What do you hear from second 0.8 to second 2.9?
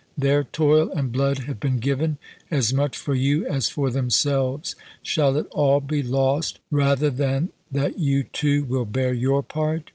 and blood have been given as